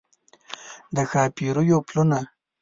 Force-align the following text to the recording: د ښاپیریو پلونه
د 0.95 0.97
ښاپیریو 1.11 1.77
پلونه 1.87 2.19